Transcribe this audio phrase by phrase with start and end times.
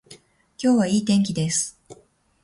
[0.57, 1.79] 今日はいい天気です。